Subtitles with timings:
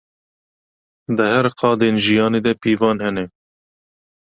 [1.15, 3.25] Di her qadên jiyanê de pîvan hene.